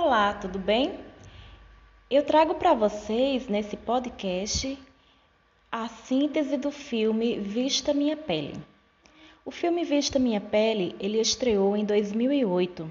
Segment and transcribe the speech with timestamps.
[0.00, 0.94] Olá, tudo bem?
[2.08, 4.78] Eu trago para vocês nesse podcast
[5.72, 8.54] a síntese do filme Vista Minha Pele.
[9.44, 12.88] O filme Vista Minha Pele, ele estreou em 2008.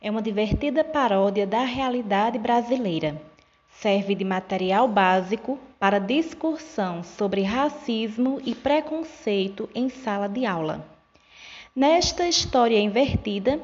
[0.00, 3.20] É uma divertida paródia da realidade brasileira.
[3.68, 10.88] Serve de material básico para discussão sobre racismo e preconceito em sala de aula.
[11.76, 13.60] Nesta história invertida,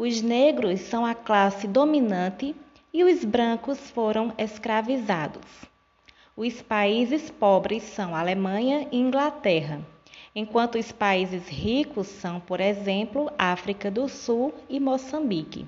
[0.00, 2.54] os negros são a classe dominante
[2.94, 5.42] e os brancos foram escravizados.
[6.36, 9.80] Os países pobres são Alemanha e Inglaterra,
[10.32, 15.66] enquanto os países ricos são, por exemplo, África do Sul e Moçambique.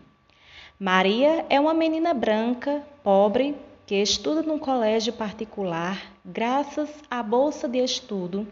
[0.79, 7.83] Maria é uma menina branca, pobre, que estuda num colégio particular graças à bolsa de
[7.83, 8.47] estudo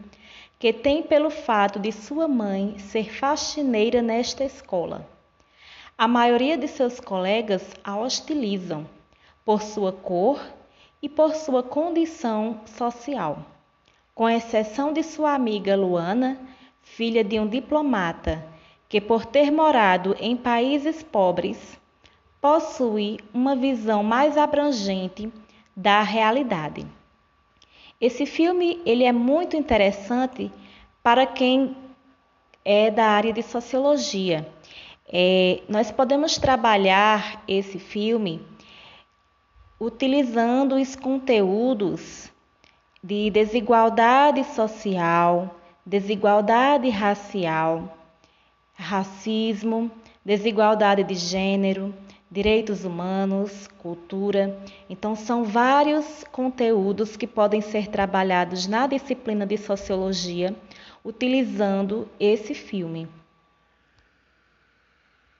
[0.58, 5.17] que tem pelo fato de sua mãe ser faxineira nesta escola.
[6.00, 8.86] A maioria de seus colegas a hostilizam
[9.44, 10.40] por sua cor
[11.02, 13.44] e por sua condição social.
[14.14, 16.38] Com exceção de sua amiga Luana,
[16.82, 18.46] filha de um diplomata,
[18.88, 21.76] que por ter morado em países pobres,
[22.40, 25.32] possui uma visão mais abrangente
[25.76, 26.86] da realidade.
[28.00, 30.48] Esse filme ele é muito interessante
[31.02, 31.76] para quem
[32.64, 34.46] é da área de sociologia
[35.10, 38.40] é, nós podemos trabalhar esse filme
[39.80, 42.30] utilizando os conteúdos
[43.02, 47.96] de desigualdade social, desigualdade racial,
[48.74, 49.90] racismo,
[50.24, 51.94] desigualdade de gênero,
[52.30, 54.58] direitos humanos, cultura.
[54.90, 60.54] Então, são vários conteúdos que podem ser trabalhados na disciplina de sociologia
[61.04, 63.08] utilizando esse filme.